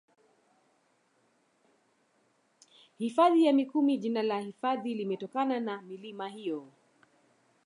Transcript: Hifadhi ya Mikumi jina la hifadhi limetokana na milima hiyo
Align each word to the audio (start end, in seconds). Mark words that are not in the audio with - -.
Hifadhi 2.97 3.45
ya 3.45 3.53
Mikumi 3.53 3.97
jina 3.97 4.21
la 4.23 4.39
hifadhi 4.39 4.93
limetokana 4.95 5.59
na 5.59 5.81
milima 5.81 6.27
hiyo 6.27 6.67